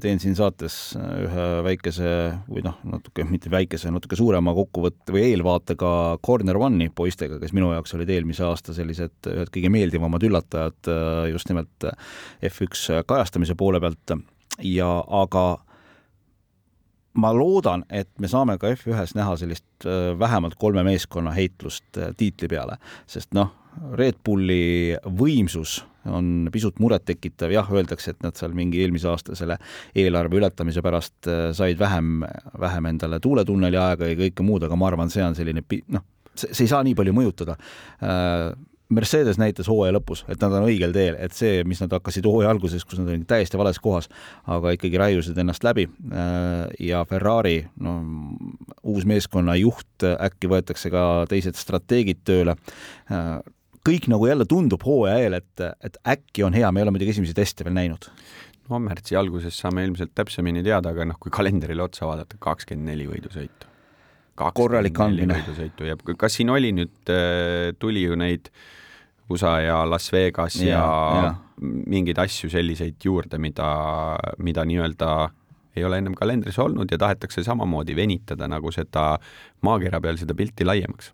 teen 0.00 0.20
siin 0.20 0.36
saates 0.38 0.94
ühe 0.96 1.48
väikese 1.66 2.12
või 2.48 2.62
noh, 2.64 2.78
natuke 2.88 3.26
mitte 3.28 3.52
väikese, 3.52 3.92
natuke 3.92 4.16
suurema 4.16 4.54
kokkuvõtte 4.56 5.12
või 5.12 5.26
eelvaate 5.26 5.76
ka 5.76 5.90
Corner 6.24 6.56
One'i 6.56 6.88
poistega, 6.88 7.36
kes 7.42 7.52
minu 7.56 7.68
jaoks 7.74 7.92
olid 7.98 8.14
eelmise 8.14 8.46
aasta 8.48 8.72
sellised 8.76 9.28
ühed 9.28 9.52
kõige 9.52 9.72
meeldivamad 9.76 10.24
üllatajad 10.24 10.92
äh, 10.92 11.20
just 11.34 11.52
nimelt 11.52 11.90
F1 12.48 13.04
kajastamise 13.08 13.58
poole 13.60 13.82
pealt. 13.84 14.16
Ja 14.64 14.88
aga 15.04 15.44
ma 17.16 17.32
loodan, 17.34 17.84
et 17.90 18.10
me 18.20 18.28
saame 18.28 18.58
ka 18.60 18.70
F1-s 18.74 19.14
näha 19.16 19.36
sellist 19.40 19.86
vähemalt 20.18 20.56
kolme 20.60 20.82
meeskonna 20.86 21.32
heitlust 21.36 21.98
tiitli 22.16 22.48
peale, 22.52 22.76
sest 23.08 23.32
noh, 23.36 23.54
Red 23.96 24.20
Bulli 24.24 24.96
võimsus 25.18 25.80
on 26.12 26.48
pisut 26.52 26.78
murettekitav, 26.82 27.50
jah, 27.52 27.68
öeldakse, 27.72 28.14
et 28.14 28.22
nad 28.24 28.36
seal 28.38 28.54
mingi 28.56 28.80
eelmise 28.82 29.08
aasta 29.10 29.36
selle 29.38 29.58
eelarve 29.96 30.38
ületamise 30.38 30.82
pärast 30.84 31.28
äh, 31.30 31.48
said 31.56 31.80
vähem, 31.80 32.22
vähem 32.60 32.92
endale 32.92 33.20
tuuletunneli 33.22 33.80
aega 33.80 34.10
ja 34.10 34.18
kõike 34.18 34.46
muud, 34.46 34.66
aga 34.66 34.78
ma 34.78 34.90
arvan, 34.90 35.10
see 35.12 35.24
on 35.26 35.36
selline 35.38 35.64
noh, 35.94 36.06
see 36.34 36.64
ei 36.66 36.70
saa 36.70 36.82
nii 36.86 36.96
palju 36.98 37.14
mõjutada. 37.16 37.58
Äh, 38.02 38.50
Mercedes 38.88 39.38
näitas 39.40 39.66
hooaja 39.70 39.96
lõpus, 39.96 40.22
et 40.30 40.38
nad 40.42 40.52
on 40.54 40.68
õigel 40.68 40.92
teel, 40.94 41.16
et 41.18 41.34
see, 41.34 41.64
mis 41.66 41.80
nad 41.82 41.90
hakkasid 41.96 42.26
hooaja 42.28 42.52
alguses, 42.54 42.84
kus 42.86 43.00
nad 43.00 43.10
olid 43.10 43.26
täiesti 43.26 43.58
vales 43.58 43.80
kohas, 43.82 44.06
aga 44.46 44.76
ikkagi 44.76 45.00
raiusid 45.00 45.38
ennast 45.42 45.66
läbi 45.66 45.88
äh, 45.88 46.68
ja 46.86 47.02
Ferrari, 47.08 47.58
no 47.82 47.98
uus 48.86 49.08
meeskonna 49.08 49.56
juht, 49.58 50.06
äkki 50.06 50.50
võetakse 50.52 50.92
ka 50.94 51.02
teised 51.30 51.58
strateegid 51.58 52.22
tööle 52.26 52.54
kõik 53.86 54.08
nagu 54.10 54.26
jälle 54.26 54.46
tundub 54.48 54.82
hooaja 54.86 55.20
eel, 55.22 55.38
et, 55.38 55.62
et 55.84 55.98
äkki 56.16 56.44
on 56.46 56.56
hea, 56.56 56.70
me 56.72 56.80
ei 56.80 56.86
ole 56.86 56.96
muidugi 56.96 57.14
esimesi 57.14 57.36
teste 57.36 57.66
veel 57.66 57.76
näinud. 57.76 58.10
no 58.66 58.80
märtsi 58.82 59.14
alguses 59.18 59.58
saame 59.62 59.84
ilmselt 59.86 60.10
täpsemini 60.14 60.64
teada, 60.66 60.90
aga 60.90 61.06
noh, 61.06 61.18
kui 61.22 61.30
kalendrile 61.30 61.84
otsa 61.84 62.08
vaadata, 62.08 62.38
kakskümmend 62.42 62.90
neli 62.90 63.06
võidusõitu. 63.06 63.70
Korralik 64.36 65.00
andmine. 65.00 65.40
võidusõitu 65.40 65.88
ja 65.88 65.96
kas 66.18 66.38
siin 66.38 66.52
oli 66.54 66.72
nüüd, 66.76 66.96
äh, 67.12 67.72
tuli 67.78 68.06
ju 68.06 68.18
neid 68.18 68.50
USA 69.30 69.56
ja 69.64 69.80
Las 69.88 70.12
Vegas 70.12 70.60
ja, 70.60 70.78
ja, 70.78 71.22
ja. 71.24 71.34
mingeid 71.60 72.18
asju 72.22 72.50
selliseid 72.52 73.02
juurde, 73.04 73.40
mida, 73.42 73.66
mida 74.38 74.64
nii-öelda 74.68 75.10
ei 75.76 75.84
ole 75.84 75.98
ennem 76.00 76.14
kalendris 76.16 76.58
olnud 76.62 76.90
ja 76.90 76.98
tahetakse 76.98 77.44
samamoodi 77.44 77.96
venitada 77.96 78.48
nagu 78.48 78.72
seda 78.72 79.16
maakera 79.66 80.00
peal 80.00 80.16
seda 80.20 80.36
pilti 80.38 80.64
laiemaks 80.64 81.12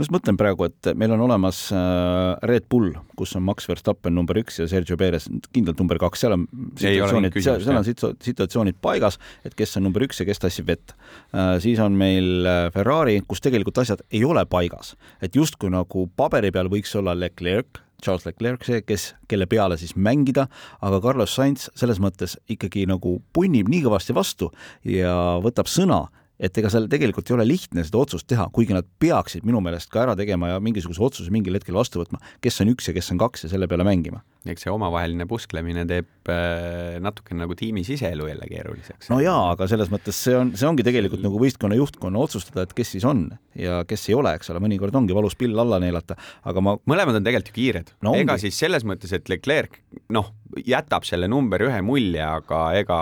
ma 0.00 0.06
just 0.06 0.14
mõtlen 0.14 0.38
praegu, 0.40 0.64
et 0.64 0.88
meil 0.96 1.12
on 1.12 1.20
olemas 1.26 1.58
äh, 1.76 2.46
Red 2.48 2.70
Bull, 2.72 2.94
kus 3.18 3.34
on 3.36 3.44
Max 3.44 3.68
Verstappen 3.68 4.14
number 4.16 4.38
üks 4.40 4.56
ja 4.62 4.68
Sergio 4.70 4.96
Perez 5.00 5.26
kindlalt 5.52 5.82
number 5.82 6.00
kaks, 6.00 6.22
seal 6.22 6.36
on 6.38 6.46
situatsioonid, 6.80 7.36
seal, 7.36 7.60
seal 7.66 7.76
on 7.76 7.84
situatsioonid 8.24 8.78
paigas, 8.80 9.20
et 9.44 9.52
kes 9.58 9.76
on 9.76 9.84
number 9.84 10.06
üks 10.06 10.22
ja 10.22 10.26
kes 10.28 10.40
tassib 10.40 10.70
vett. 10.70 10.94
Äh, 11.36 11.58
siis 11.60 11.82
on 11.84 11.98
meil 12.00 12.48
Ferrari, 12.72 13.18
kus 13.28 13.44
tegelikult 13.44 13.82
asjad 13.82 14.00
ei 14.08 14.24
ole 14.24 14.46
paigas, 14.48 14.94
et 15.20 15.36
justkui 15.36 15.68
nagu 15.74 16.06
paberi 16.16 16.48
peal 16.54 16.72
võiks 16.72 16.96
olla 16.96 17.12
Leclerc, 17.18 17.82
Charles 18.00 18.24
Leclerc 18.24 18.64
see, 18.64 18.80
kes, 18.86 19.10
kelle 19.28 19.44
peale 19.50 19.76
siis 19.76 19.92
mängida, 19.92 20.46
aga 20.80 21.02
Carlos 21.04 21.34
Sainz 21.36 21.68
selles 21.76 22.00
mõttes 22.00 22.38
ikkagi 22.48 22.86
nagu 22.88 23.18
punnib 23.36 23.68
nii 23.68 23.84
kõvasti 23.84 24.16
vastu 24.16 24.48
ja 24.88 25.12
võtab 25.44 25.68
sõna 25.68 26.06
et 26.40 26.58
ega 26.60 26.70
seal 26.72 26.88
tegelikult 26.90 27.28
ei 27.30 27.36
ole 27.36 27.46
lihtne 27.46 27.84
seda 27.84 28.00
otsust 28.00 28.26
teha, 28.30 28.46
kuigi 28.54 28.74
nad 28.76 28.86
peaksid 29.02 29.44
minu 29.46 29.60
meelest 29.64 29.90
ka 29.92 30.04
ära 30.06 30.16
tegema 30.18 30.54
ja 30.54 30.60
mingisuguse 30.64 31.02
otsuse 31.04 31.32
mingil 31.34 31.58
hetkel 31.58 31.76
vastu 31.76 32.00
võtma, 32.00 32.20
kes 32.44 32.60
on 32.64 32.72
üks 32.72 32.88
ja 32.88 32.96
kes 32.96 33.12
on 33.12 33.20
kaks 33.20 33.44
ja 33.44 33.52
selle 33.52 33.68
peale 33.70 33.84
mängima. 33.86 34.22
eks 34.48 34.64
see 34.64 34.72
omavaheline 34.72 35.26
pusklemine 35.28 35.84
teeb 35.84 36.30
äh, 36.32 36.96
natuke 37.04 37.36
nagu 37.36 37.52
tiimi 37.58 37.84
siseelu 37.84 38.30
jälle 38.30 38.48
keeruliseks. 38.48 39.10
no 39.12 39.20
jaa, 39.20 39.52
aga 39.52 39.68
selles 39.68 39.92
mõttes 39.92 40.16
see 40.16 40.36
on, 40.36 40.54
see 40.56 40.68
ongi 40.68 40.86
tegelikult 40.86 41.24
nagu 41.24 41.40
võistkonna 41.42 41.76
juhtkonna 41.76 42.24
otsustada, 42.24 42.64
et 42.64 42.74
kes 42.76 42.96
siis 42.96 43.04
on 43.04 43.26
ja 43.54 43.82
kes 43.88 44.08
ei 44.08 44.16
ole, 44.16 44.32
eks 44.38 44.52
ole, 44.54 44.64
mõnikord 44.64 44.96
ongi 44.96 45.16
valus 45.16 45.36
pill 45.36 45.60
alla 45.60 45.80
neelata, 45.82 46.16
aga 46.48 46.64
ma 46.64 46.78
mõlemad 46.88 47.20
on 47.20 47.26
tegelikult 47.26 47.52
ju 47.52 47.60
kiired 47.60 47.94
no,. 48.06 48.16
ega 48.16 48.40
siis 48.40 48.56
selles 48.56 48.86
mõttes, 48.88 49.12
et 49.12 49.28
Leclerc 49.28 49.76
noh, 50.16 50.32
jätab 50.66 51.04
selle 51.06 51.28
number 51.30 51.62
ühe 51.66 51.78
mulje, 51.84 52.22
aga 52.22 52.60
ega 52.80 52.98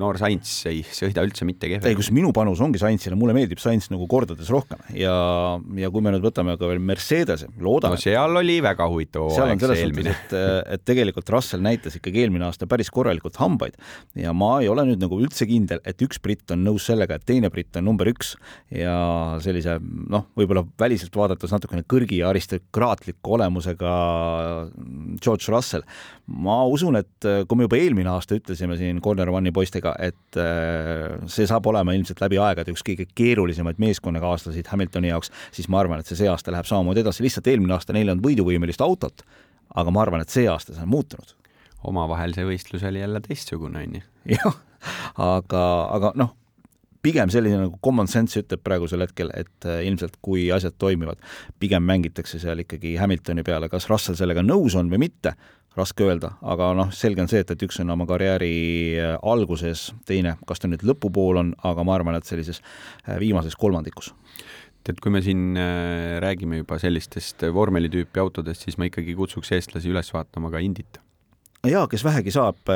noor 0.00 0.18
Sainz 0.20 0.50
ei 0.70 0.80
sõida 0.82 1.22
üldse 1.26 1.46
mitte 1.48 1.68
kehvemini. 1.68 1.92
ei, 1.92 1.98
kus 1.98 2.10
minu 2.14 2.32
panus 2.36 2.62
ongi 2.64 2.80
Sainzile, 2.82 3.18
mulle 3.18 3.36
meeldib 3.36 3.60
Sainz 3.62 3.88
nagu 3.92 4.08
kordades 4.10 4.50
rohkem 4.52 4.80
ja, 4.96 5.14
ja 5.78 5.90
kui 5.94 6.04
me 6.04 6.12
nüüd 6.14 6.24
võtame 6.24 6.56
ka 6.58 6.70
veel 6.70 6.82
Mercedese, 6.82 7.50
loodame. 7.62 7.98
no 7.98 8.02
seal 8.02 8.40
oli 8.40 8.58
väga 8.64 8.88
huvitav 8.90 9.28
hooaeg 9.30 9.64
see 9.64 9.82
eelmine. 9.84 10.14
et, 10.14 10.34
et 10.76 10.86
tegelikult 10.88 11.30
Russell 11.34 11.64
näitas 11.64 11.98
ikkagi 12.00 12.24
eelmine 12.24 12.48
aasta 12.48 12.68
päris 12.70 12.90
korralikult 12.94 13.38
hambaid 13.42 13.78
ja 14.18 14.34
ma 14.36 14.56
ei 14.62 14.70
ole 14.72 14.86
nüüd 14.90 15.02
nagu 15.04 15.20
üldse 15.22 15.46
kindel, 15.48 15.82
et 15.88 16.02
üks 16.04 16.20
britt 16.22 16.54
on 16.54 16.64
nõus 16.66 16.88
sellega, 16.90 17.18
et 17.18 17.28
teine 17.28 17.52
britt 17.54 17.76
on 17.78 17.86
number 17.90 18.10
üks 18.10 18.34
ja 18.74 18.96
sellise 19.44 19.78
noh, 19.82 20.26
võib-olla 20.38 20.64
väliselt 20.80 21.14
vaadates 21.14 21.54
natukene 21.54 21.86
kõrgi 21.88 22.22
ja 22.22 22.32
aristokraatliku 22.32 23.36
olemusega 23.38 23.92
George 25.22 25.52
Russell. 25.52 25.86
Ma 26.48 26.58
usun, 26.68 26.96
et 27.00 27.28
kui 27.48 27.58
me 27.58 27.66
juba 27.68 27.78
eelmine 27.78 28.10
aasta 28.12 28.38
ütlesime 28.38 28.78
siin 28.80 29.02
Corner 29.04 29.30
One'i 29.32 29.52
poistega, 29.54 29.92
et 30.00 30.38
see 31.28 31.48
saab 31.48 31.68
olema 31.68 31.92
ilmselt 31.96 32.22
läbi 32.24 32.40
aegade 32.42 32.72
üks 32.72 32.84
kõige 32.86 33.08
keerulisemaid 33.18 33.80
meeskonnakaaslaseid 33.82 34.70
Hamiltoni 34.72 35.12
jaoks, 35.12 35.32
siis 35.54 35.68
ma 35.72 35.82
arvan, 35.82 36.00
et 36.00 36.08
see 36.08 36.18
see 36.22 36.30
aasta 36.30 36.54
läheb 36.54 36.68
samamoodi 36.68 37.04
edasi, 37.04 37.24
lihtsalt 37.26 37.50
eelmine 37.52 37.76
aasta 37.76 37.96
neil 37.96 38.08
ei 38.08 38.14
olnud 38.14 38.26
võiduvõimelist 38.26 38.82
autot, 38.84 39.24
aga 39.76 39.94
ma 39.94 40.02
arvan, 40.04 40.24
et 40.24 40.32
see 40.32 40.48
aasta 40.50 40.74
see 40.74 40.86
on 40.86 40.92
muutunud. 40.94 41.34
omavahel 41.88 42.34
see 42.34 42.46
võistlus 42.46 42.82
oli 42.88 43.00
jälle 43.00 43.20
teistsugune, 43.22 43.84
on 43.86 43.98
ju. 44.00 44.04
jah, 44.38 44.56
aga, 45.22 45.64
aga 45.94 46.12
noh, 46.18 46.34
pigem 47.02 47.30
selline 47.30 47.60
nagu 47.62 47.78
common 47.84 48.08
sense 48.10 48.40
ütleb 48.40 48.62
praegusel 48.64 49.04
hetkel, 49.04 49.30
et 49.38 49.68
äh, 49.68 49.84
ilmselt 49.86 50.18
kui 50.24 50.48
asjad 50.54 50.74
toimivad, 50.78 51.20
pigem 51.62 51.86
mängitakse 51.86 52.40
seal 52.42 52.64
ikkagi 52.64 52.96
Hamiltoni 52.98 53.44
peale, 53.46 53.70
kas 53.72 53.88
Russell 53.90 54.18
sellega 54.18 54.42
nõus 54.44 54.76
on 54.78 54.90
või 54.92 55.06
mitte, 55.06 55.36
raske 55.76 56.06
öelda, 56.06 56.32
aga 56.42 56.70
noh, 56.76 56.92
selge 56.94 57.22
on 57.22 57.30
see, 57.30 57.42
et, 57.44 57.50
et 57.54 57.64
üks 57.66 57.80
on 57.82 57.92
oma 57.94 58.06
karjääri 58.08 58.52
äh, 58.98 59.16
alguses, 59.22 59.88
teine, 60.08 60.36
kas 60.48 60.62
ta 60.62 60.70
nüüd 60.70 60.84
lõpupool 60.86 61.42
on, 61.42 61.52
aga 61.68 61.84
ma 61.86 61.98
arvan, 61.98 62.18
et 62.18 62.28
sellises 62.28 62.62
äh, 62.62 63.18
viimases 63.20 63.58
kolmandikus. 63.58 64.12
Tead, 64.86 65.02
kui 65.04 65.12
me 65.12 65.22
siin 65.24 65.58
äh, 65.58 66.16
räägime 66.24 66.62
juba 66.62 66.78
sellistest 66.82 67.44
vormelitüüpi 67.54 68.22
autodest, 68.22 68.64
siis 68.66 68.78
ma 68.80 68.88
ikkagi 68.88 69.16
kutsuks 69.18 69.52
eestlasi 69.58 69.92
üles 69.92 70.10
vaatama 70.14 70.52
ka 70.54 70.62
Indit 70.64 71.02
jaa, 71.66 71.86
kes 71.90 72.04
vähegi 72.06 72.32
saab 72.34 72.70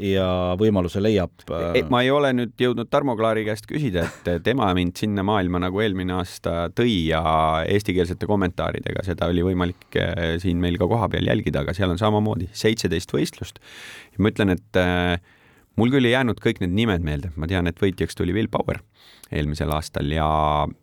ja 0.00 0.26
võimaluse 0.60 1.02
leiab. 1.02 1.44
E, 1.76 1.82
ma 1.92 2.00
ei 2.04 2.10
ole 2.14 2.32
nüüd 2.36 2.54
jõudnud 2.60 2.88
Tarmo 2.92 3.16
Klaari 3.18 3.44
käest 3.44 3.66
küsida, 3.68 4.06
et 4.08 4.44
tema 4.46 4.70
mind 4.76 4.96
sinna 5.00 5.24
maailma 5.26 5.60
nagu 5.66 5.82
eelmine 5.84 6.16
aasta 6.16 6.70
tõi 6.72 7.10
ja 7.10 7.22
eestikeelsete 7.68 8.28
kommentaaridega 8.30 9.04
seda 9.06 9.28
oli 9.32 9.44
võimalik 9.44 10.00
siin 10.42 10.62
meil 10.62 10.80
ka 10.80 10.88
kohapeal 10.90 11.28
jälgida, 11.28 11.64
aga 11.66 11.76
seal 11.76 11.92
on 11.92 12.00
samamoodi 12.00 12.48
seitseteist 12.56 13.12
võistlust. 13.12 13.60
ma 14.18 14.32
ütlen, 14.32 14.56
et 14.56 14.80
mul 15.76 15.92
küll 15.92 16.08
ei 16.08 16.14
jäänud 16.16 16.40
kõik 16.40 16.62
need 16.62 16.72
nimed 16.76 17.04
meelde, 17.04 17.32
ma 17.36 17.48
tean, 17.50 17.68
et 17.68 17.80
võitjaks 17.80 18.16
tuli 18.16 18.32
Will 18.36 18.50
Power 18.52 18.80
eelmisel 19.32 19.70
aastal 19.72 20.10
ja 20.12 20.28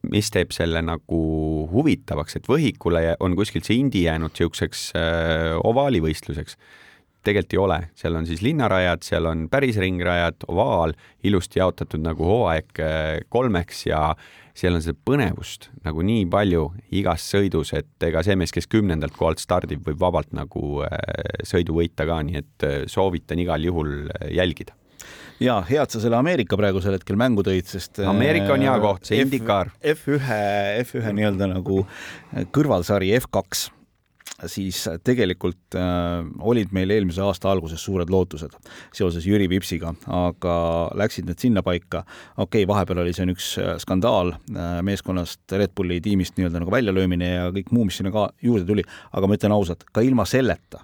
mis 0.09 0.29
teeb 0.33 0.53
selle 0.55 0.81
nagu 0.81 1.21
huvitavaks, 1.69 2.39
et 2.39 2.49
võhikule 2.49 3.15
on 3.21 3.37
kuskilt 3.37 3.67
see 3.67 3.77
Indi 3.81 4.05
jäänud 4.07 4.33
niisuguseks 4.33 4.91
ovaalivõistluseks 5.69 6.57
tegelikult 7.23 7.53
ei 7.53 7.61
ole, 7.61 7.79
seal 7.99 8.17
on 8.19 8.27
siis 8.27 8.41
linnarajad, 8.45 9.03
seal 9.05 9.27
on 9.29 9.47
päris 9.51 9.77
ringrajad, 9.81 10.45
ovaal, 10.51 10.93
ilusti 11.27 11.59
jaotatud 11.59 12.03
nagu 12.03 12.25
hooaeg 12.27 12.83
äh, 12.83 13.07
kolmeks 13.29 13.85
ja 13.89 14.03
seal 14.57 14.75
on 14.75 14.83
seda 14.83 14.97
põnevust 15.07 15.69
nagu 15.85 16.03
nii 16.05 16.25
palju 16.31 16.65
igas 16.99 17.27
sõidus, 17.31 17.73
et 17.77 18.07
ega 18.09 18.23
see 18.25 18.37
mees, 18.39 18.53
kes 18.55 18.67
kümnendalt 18.71 19.15
kohalt 19.17 19.41
stardib, 19.43 19.83
võib 19.87 19.99
vabalt 20.01 20.33
nagu 20.35 20.83
äh, 20.87 21.41
sõidu 21.47 21.77
võita 21.79 22.07
ka, 22.09 22.21
nii 22.25 22.43
et 22.43 22.67
äh, 22.67 22.77
soovitan 22.91 23.41
igal 23.43 23.63
juhul 23.67 24.11
jälgida. 24.31 24.75
Ja 25.39 25.61
head 25.63 25.93
sa 25.93 26.01
selle 26.03 26.17
Ameerika 26.19 26.57
praegusel 26.59 26.97
hetkel 26.97 27.15
mängu 27.19 27.45
tõid, 27.47 27.67
sest 27.71 28.01
Ameerika 28.03 28.51
on 28.57 28.63
hea 28.65 28.73
koht, 28.83 29.07
see 29.07 29.21
Indikaar. 29.23 29.71
F1, 29.79 30.19
F1 30.83 31.15
nii-öelda 31.15 31.47
nagu 31.53 31.85
kõrvalsari 32.55 33.13
F2 33.21 33.69
siis 34.45 34.81
tegelikult 35.03 35.77
äh, 35.77 36.25
olid 36.39 36.73
meil 36.75 36.91
eelmise 36.93 37.23
aasta 37.25 37.51
alguses 37.51 37.83
suured 37.83 38.11
lootused 38.11 38.55
seoses 38.95 39.27
Jüri 39.27 39.49
Vipsiga, 39.51 39.93
aga 40.07 40.55
läksid 40.99 41.27
need 41.29 41.41
sinnapaika. 41.41 42.03
okei 42.37 42.63
okay,, 42.63 42.67
vahepeal 42.69 43.03
oli 43.03 43.13
siin 43.15 43.33
üks 43.33 43.51
äh, 43.61 43.75
skandaal 43.81 44.35
äh, 44.35 44.79
meeskonnast, 44.85 45.41
Red 45.51 45.75
Bulli 45.75 45.99
tiimist 46.01 46.37
nii-öelda 46.37 46.63
nagu 46.63 46.73
väljalöömine 46.73 47.33
ja 47.33 47.49
kõik 47.55 47.73
muu, 47.75 47.87
mis 47.89 47.99
sinna 47.99 48.13
ka 48.15 48.29
juurde 48.43 48.67
tuli, 48.69 48.85
aga 49.11 49.27
ma 49.27 49.39
ütlen 49.39 49.55
ausalt, 49.55 49.87
ka 49.93 50.05
ilma 50.05 50.27
selleta 50.29 50.83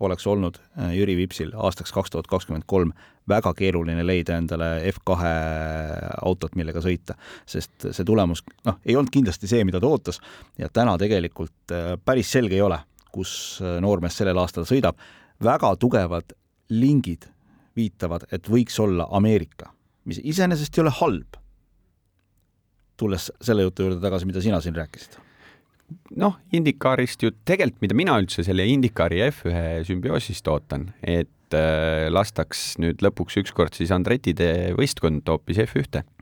oleks 0.00 0.26
olnud 0.26 0.58
äh, 0.58 0.94
Jüri 0.98 1.16
Vipsil 1.16 1.52
aastaks 1.54 1.92
kaks 1.92 2.10
tuhat 2.10 2.30
kakskümmend 2.30 2.66
kolm 2.66 2.92
väga 3.28 3.54
keeruline 3.56 4.02
leida 4.04 4.36
endale 4.36 4.82
F2 4.90 5.28
autot, 6.22 6.56
millega 6.58 6.82
sõita, 6.84 7.14
sest 7.46 7.86
see 7.90 8.04
tulemus 8.04 8.42
noh, 8.66 8.80
ei 8.84 8.96
olnud 8.96 9.12
kindlasti 9.14 9.48
see, 9.48 9.64
mida 9.64 9.80
ta 9.80 9.88
ootas. 9.88 10.20
Ja 10.60 10.68
täna 10.68 10.98
tegelikult 11.00 11.72
päris 12.04 12.32
selge 12.34 12.58
ei 12.58 12.66
ole 12.66 12.82
kus 13.14 13.60
äh, 13.62 13.78
noormees 13.82 14.18
sellel 14.18 14.40
aastal 14.42 14.66
sõidab, 14.68 14.98
väga 15.42 15.74
tugevad 15.80 16.34
lingid 16.74 17.28
viitavad, 17.78 18.26
et 18.34 18.48
võiks 18.50 18.76
olla 18.82 19.08
Ameerika, 19.14 19.70
mis 20.08 20.20
iseenesest 20.22 20.78
ei 20.78 20.84
ole 20.84 20.94
halb. 21.00 21.40
tulles 22.96 23.24
selle 23.42 23.64
jutu 23.64 23.82
juurde 23.82 23.98
tagasi, 24.00 24.26
mida 24.26 24.40
sina 24.40 24.60
siin 24.62 24.76
rääkisid 24.78 25.18
noh, 26.16 26.38
Indikaarist 26.54 27.22
ju 27.24 27.32
tegelikult, 27.46 27.82
mida 27.84 27.98
mina 27.98 28.18
üldse 28.22 28.44
selle 28.46 28.66
Indikaari 28.70 29.22
F1 29.28 29.84
sümbioosist 29.88 30.48
ootan, 30.50 30.90
et 31.02 31.56
äh, 31.56 32.08
lastaks 32.12 32.74
nüüd 32.82 33.04
lõpuks 33.04 33.40
ükskord 33.44 33.76
siis 33.76 33.92
Andretide 33.94 34.74
võistkond 34.78 35.26
hoopis 35.28 35.62
F1-te 35.66 36.04
Äh, 36.04 36.13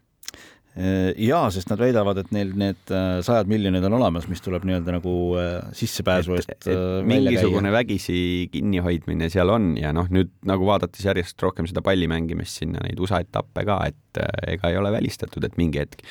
jaa, 0.73 1.51
sest 1.53 1.69
nad 1.69 1.81
väidavad, 1.83 2.17
et 2.23 2.31
neil 2.33 2.55
need 2.57 2.93
äh, 2.95 3.19
sajad 3.25 3.51
miljonid 3.51 3.85
on 3.85 3.99
olemas, 3.99 4.25
mis 4.31 4.41
tuleb 4.45 4.65
nii-öelda 4.69 4.95
nagu 4.95 5.17
äh, 5.37 5.51
sissepääsu 5.77 6.39
eest 6.39 6.69
mingisugune 7.09 7.69
käia. 7.69 7.77
vägisi 7.77 8.21
kinnihoidmine 8.53 9.29
seal 9.33 9.53
on 9.53 9.75
ja 9.77 9.93
noh, 9.93 10.09
nüüd 10.13 10.33
nagu 10.49 10.69
vaadates 10.69 11.05
järjest 11.05 11.45
rohkem 11.45 11.69
seda 11.69 11.85
palli 11.85 12.09
mängimist 12.09 12.63
sinna, 12.63 12.81
neid 12.87 13.01
USA 13.05 13.21
etappe 13.21 13.67
ka, 13.69 13.83
et 13.93 14.23
ega 14.49 14.73
ei 14.73 14.81
ole 14.81 14.95
välistatud, 14.95 15.45
et 15.45 15.61
mingi 15.61 15.83
hetk 15.83 16.07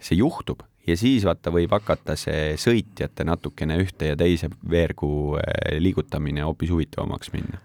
see 0.00 0.16
juhtub 0.22 0.64
ja 0.88 0.96
siis 0.96 1.26
vaata, 1.28 1.52
võib 1.52 1.76
hakata 1.76 2.16
see 2.16 2.54
sõitjate 2.60 3.26
natukene 3.28 3.76
ühte 3.84 4.14
ja 4.14 4.16
teise 4.16 4.48
veergu 4.70 5.36
liigutamine 5.76 6.46
hoopis 6.46 6.72
huvitavamaks 6.72 7.34
minna 7.36 7.60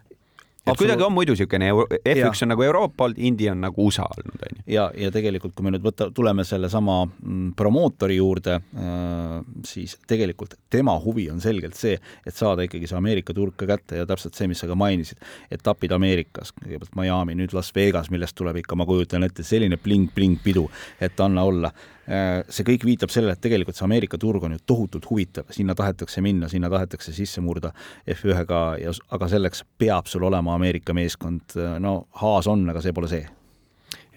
et 0.68 0.77
kuidagi 0.77 1.03
on 1.03 1.13
muidu 1.13 1.34
niisugune 1.34 1.72
F1 1.72 2.18
ja. 2.18 2.32
on 2.44 2.51
nagu 2.53 2.63
Euroopa 2.63 3.08
olnud, 3.08 3.18
India 3.18 3.51
on 3.56 3.63
nagu 3.65 3.86
USA 3.88 4.06
olnud, 4.06 4.44
onju. 4.48 4.63
ja, 4.70 4.86
ja 4.98 5.12
tegelikult, 5.13 5.56
kui 5.58 5.65
me 5.65 5.74
nüüd 5.74 5.86
võta, 5.86 6.12
tuleme 6.13 6.46
sellesama 6.48 7.00
mm, 7.08 7.53
promootori 7.58 8.20
juurde 8.20 8.60
äh,, 8.60 9.38
siis 9.65 9.98
tegelikult 10.08 10.58
tema 10.70 10.94
huvi 11.01 11.30
on 11.34 11.41
selgelt 11.41 11.77
see, 11.80 11.98
et 11.98 12.38
saada 12.38 12.68
ikkagi 12.68 12.89
see 12.89 13.00
Ameerika 13.00 13.34
turg 13.38 13.58
ka 13.58 13.70
kätte 13.74 14.03
ja 14.03 14.10
täpselt 14.10 14.38
see, 14.38 14.50
mis 14.51 14.62
sa 14.62 14.70
ka 14.70 14.77
mainisid, 14.77 15.22
etapid 15.51 15.96
Ameerikas, 15.98 16.53
kõigepealt 16.60 16.94
Miami, 17.00 17.38
nüüd 17.41 17.56
Las 17.58 17.74
Vegas, 17.75 18.12
millest 18.13 18.38
tuleb 18.38 18.62
ikka, 18.62 18.77
ma 18.77 18.86
kujutan 18.89 19.25
ette, 19.25 19.46
selline 19.48 19.82
bling-bling 19.82 20.38
pidu, 20.46 20.68
et 21.01 21.25
anna 21.25 21.48
olla 21.50 21.74
see 22.01 22.65
kõik 22.65 22.86
viitab 22.88 23.12
sellele, 23.13 23.36
et 23.38 23.43
tegelikult 23.43 23.77
see 23.77 23.86
Ameerika 23.86 24.17
turg 24.20 24.43
on 24.43 24.55
ju 24.55 24.62
tohutult 24.67 25.05
huvitav, 25.10 25.51
sinna 25.53 25.75
tahetakse 25.77 26.24
minna, 26.25 26.50
sinna 26.50 26.70
tahetakse 26.74 27.13
sisse 27.15 27.43
murda 27.46 27.70
F1-ga 28.10 28.62
ja, 28.81 28.93
aga 29.13 29.29
selleks 29.31 29.62
peab 29.79 30.10
sul 30.10 30.25
olema 30.27 30.55
Ameerika 30.58 30.96
meeskond, 30.98 31.55
no 31.79 31.93
Haas 32.24 32.50
on, 32.51 32.65
aga 32.74 32.81
see 32.84 32.96
pole 32.98 33.12
see. 33.12 33.27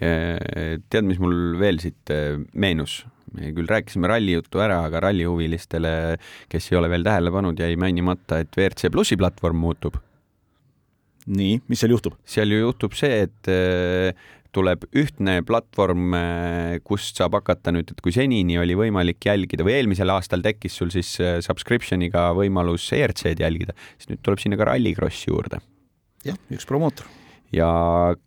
Äh, 0.02 0.80
tead, 0.90 1.06
mis 1.06 1.20
mul 1.22 1.54
veel 1.60 1.78
siit 1.82 2.10
äh, 2.10 2.34
meenus, 2.58 3.04
me 3.34 3.52
küll 3.54 3.68
rääkisime 3.70 4.10
ralli 4.10 4.34
juttu 4.34 4.62
ära, 4.62 4.80
aga 4.88 5.04
rallihuvilistele, 5.06 6.16
kes 6.50 6.66
ei 6.72 6.80
ole 6.80 6.90
veel 6.90 7.06
tähele 7.06 7.30
pannud, 7.34 7.62
jäi 7.62 7.76
mainimata, 7.78 8.40
et 8.42 8.58
WRC 8.58 8.90
plussi 8.94 9.18
platvorm 9.20 9.62
muutub. 9.62 10.00
Nii, 11.26 11.61
mis 11.71 11.83
seal 11.83 11.95
juhtub? 11.95 12.16
seal 12.28 12.52
ju 12.52 12.61
juhtub 12.66 12.97
see, 12.99 13.25
et 13.26 13.50
äh, 13.52 14.12
tuleb 14.54 14.87
ühtne 14.95 15.40
platvorm, 15.47 16.14
äh, 16.19 16.76
kust 16.87 17.19
saab 17.19 17.38
hakata 17.40 17.75
nüüd, 17.75 17.90
et 17.95 18.04
kui 18.04 18.14
senini 18.14 18.59
oli 18.61 18.76
võimalik 18.78 19.26
jälgida 19.26 19.66
või 19.66 19.78
eelmisel 19.78 20.12
aastal 20.14 20.45
tekkis 20.45 20.78
sul 20.81 20.93
siis 20.95 21.16
äh, 21.23 21.40
subscription'iga 21.45 22.31
võimalus 22.38 22.87
ERC-d 22.95 23.45
jälgida, 23.45 23.76
siis 23.99 24.12
nüüd 24.12 24.25
tuleb 24.25 24.43
sinna 24.43 24.61
ka 24.61 24.71
Rallycross 24.71 25.26
juurde. 25.28 25.62
jah, 26.25 26.40
üks 26.54 26.69
promootor 26.69 27.24
ja 27.54 27.68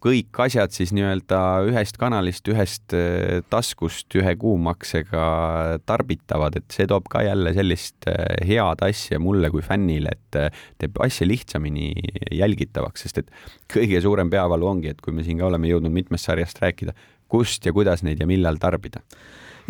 kõik 0.03 0.39
asjad 0.46 0.74
siis 0.75 0.93
nii-öelda 0.96 1.39
ühest 1.67 2.00
kanalist, 2.00 2.48
ühest 2.51 2.96
äh, 2.96 3.41
taskust 3.51 4.13
ühe 4.17 4.34
kuumaksega 4.39 5.25
tarbitavad, 5.88 6.60
et 6.60 6.67
see 6.74 6.88
toob 6.89 7.10
ka 7.12 7.24
jälle 7.25 7.53
sellist 7.57 8.07
äh, 8.12 8.38
head 8.48 8.84
asja 8.88 9.19
mulle 9.24 9.51
kui 9.53 9.65
fännile, 9.65 10.13
et 10.15 10.39
äh, 10.39 10.63
teeb 10.81 11.00
asja 11.03 11.27
lihtsamini 11.27 11.91
jälgitavaks, 12.38 13.07
sest 13.07 13.24
et 13.24 13.34
kõige 13.74 14.01
suurem 14.03 14.31
peavalu 14.34 14.72
ongi, 14.72 14.93
et 14.93 15.03
kui 15.03 15.15
me 15.15 15.25
siin 15.27 15.41
ka 15.41 15.50
oleme 15.50 15.72
jõudnud 15.72 15.93
mitmest 15.93 16.29
sarjast 16.29 16.62
rääkida, 16.63 16.96
kust 17.27 17.65
ja 17.67 17.75
kuidas 17.75 18.05
neid 18.07 18.24
ja 18.24 18.29
millal 18.29 18.60
tarbida 18.62 19.03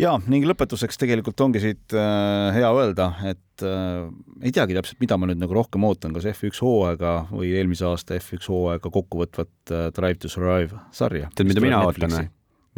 ja 0.02 0.14
ning 0.30 0.46
lõpetuseks 0.48 1.00
tegelikult 1.00 1.40
ongi 1.44 1.62
siit 1.62 1.96
äh, 1.96 2.54
hea 2.56 2.70
öelda, 2.70 3.10
et 3.28 3.66
äh, 3.66 4.08
ei 4.42 4.54
teagi 4.54 4.76
täpselt, 4.76 5.00
mida 5.02 5.18
ma 5.20 5.28
nüüd 5.30 5.40
nagu 5.42 5.56
rohkem 5.56 5.84
ootan, 5.88 6.14
kas 6.16 6.28
F1 6.32 6.62
hooaega 6.64 7.14
või 7.32 7.52
eelmise 7.58 7.88
aasta 7.88 8.18
F1 8.18 8.50
hooaega 8.52 8.92
kokkuvõtvat 8.94 9.74
äh, 9.74 9.88
Drive 9.96 10.22
to 10.22 10.32
Survive 10.32 10.78
sarja. 10.94 11.30
tead, 11.34 11.50
mida 11.50 11.64
mina 11.64 11.82
ootan 11.86 12.14
või? 12.14 12.28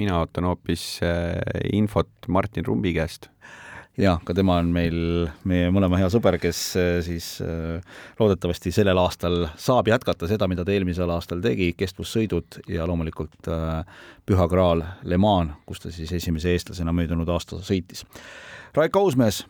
mina 0.01 0.21
ootan 0.23 0.49
hoopis 0.49 0.85
äh, 1.05 1.37
infot 1.77 2.11
Martin 2.29 2.67
Rumbi 2.67 2.95
käest 2.97 3.31
ja 3.99 4.17
ka 4.25 4.35
tema 4.37 4.59
on 4.61 4.71
meil 4.75 4.97
meie 5.49 5.71
mõlema 5.75 5.99
hea 6.01 6.09
sõber, 6.13 6.37
kes 6.43 6.61
äh, 6.79 6.91
siis 7.05 7.33
äh, 7.45 7.81
loodetavasti 8.21 8.73
sellel 8.75 8.99
aastal 9.03 9.47
saab 9.61 9.91
jätkata 9.91 10.29
seda, 10.31 10.49
mida 10.51 10.65
ta 10.67 10.75
eelmisel 10.75 11.11
aastal 11.11 11.43
tegi, 11.45 11.73
kestvussõidud 11.79 12.61
ja 12.71 12.87
loomulikult 12.89 13.51
äh, 13.51 14.03
Püha 14.29 14.49
Graal 14.51 14.85
Le 15.03 15.21
Mans, 15.21 15.57
kus 15.67 15.83
ta 15.83 15.95
siis 15.95 16.13
esimese 16.21 16.55
eestlasena 16.55 16.95
möödunud 16.97 17.29
aasta 17.31 17.61
sõitis. 17.67 18.05
Raik 18.77 18.97
Ausmees, 18.97 19.43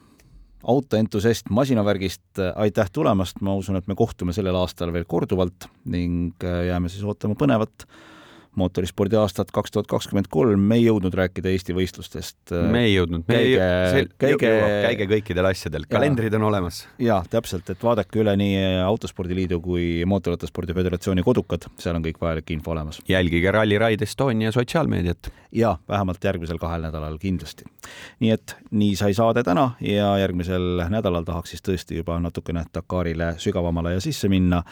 autoentusiast 0.65 1.51
masinavärgist, 1.53 2.41
aitäh 2.55 2.89
tulemast, 2.93 3.41
ma 3.45 3.55
usun, 3.57 3.77
et 3.81 3.89
me 3.89 3.97
kohtume 3.97 4.33
sellel 4.37 4.57
aastal 4.61 4.93
veel 4.93 5.07
korduvalt 5.09 5.69
ning 5.89 6.41
jääme 6.41 6.89
siis 6.93 7.05
ootama 7.05 7.37
põnevat 7.41 7.87
mootorispordi 8.59 9.19
aastat 9.21 9.51
kaks 9.55 9.71
tuhat 9.75 9.89
kakskümmend 9.91 10.27
kolm, 10.31 10.63
me 10.73 10.81
ei 10.81 10.87
jõudnud 10.89 11.15
rääkida 11.15 11.53
Eesti 11.53 11.75
võistlustest. 11.77 12.55
me 12.73 12.85
ei 12.89 12.95
jõudnud, 12.95 13.25
me 13.29 13.37
käige, 13.37 13.67
ei, 14.01 14.09
käige, 14.19 14.51
käige 14.87 15.07
kõikidel 15.15 15.51
asjadel, 15.51 15.87
kalendrid 15.91 16.35
on 16.39 16.49
olemas. 16.49 16.83
jaa, 16.99 17.21
täpselt, 17.31 17.71
et 17.71 17.83
vaadake 17.83 18.23
üle 18.23 18.35
nii 18.41 18.65
Autospordiliidu 18.85 19.61
kui 19.63 19.87
Mootorrattaspordi 20.07 20.75
Föderatsiooni 20.75 21.23
kodukad, 21.27 21.69
seal 21.79 21.99
on 21.99 22.07
kõik 22.07 22.19
vajalik 22.23 22.51
info 22.57 22.75
olemas. 22.75 23.01
jälgige 23.09 23.53
Rally 23.55 23.79
Ride 23.79 24.09
Estonia 24.09 24.53
sotsiaalmeediat. 24.53 25.31
jaa, 25.53 25.79
vähemalt 25.89 26.25
järgmisel 26.25 26.59
kahel 26.59 26.83
nädalal 26.83 27.19
kindlasti. 27.19 27.65
nii 28.21 28.35
et 28.35 28.57
nii 28.71 28.97
sai 28.97 29.15
saade 29.15 29.43
täna 29.47 29.71
ja 29.81 30.17
järgmisel 30.19 30.85
nädalal 30.91 31.25
tahaks 31.25 31.55
siis 31.55 31.63
tõesti 31.63 32.03
juba 32.03 32.19
natukene 32.21 32.65
Dakarile 32.75 33.35
sügavamale 33.39 33.95
ja 33.95 34.01
sisse 34.01 34.29
minna, 34.29 34.63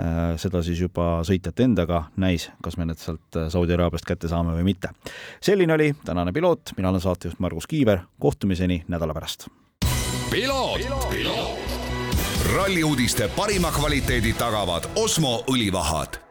äh, 0.00 0.36
seda 0.40 0.62
siis 0.62 0.80
juba 0.80 1.20
sõitjate 1.26 1.64
endaga, 1.68 2.04
näis, 2.16 2.50
kas 2.62 2.76
me 2.76 2.88
need 2.88 3.00
sealt 3.00 3.25
Saudi 3.48 3.76
Araabiast 3.76 4.06
kätte 4.06 4.28
saame 4.28 4.56
või 4.56 4.66
mitte. 4.72 4.88
selline 5.40 5.74
oli 5.74 5.94
tänane 6.04 6.32
piloot, 6.32 6.72
mina 6.76 6.88
olen 6.88 7.00
saatejuht 7.00 7.38
Margus 7.38 7.66
Kiiver, 7.66 7.98
kohtumiseni 8.18 8.84
nädala 8.88 9.14
pärast. 9.14 9.48
ralli 12.54 12.84
uudiste 12.84 13.28
parima 13.36 13.70
kvaliteedi 13.70 14.32
tagavad 14.32 14.84
Osmo 14.96 15.44
õlivahad 15.50 16.25